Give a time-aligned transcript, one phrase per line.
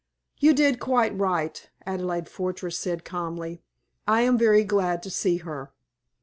[0.39, 3.61] "You did quite right," Adelaide Fortress said, calmly.
[4.07, 5.73] "I am very glad to see her."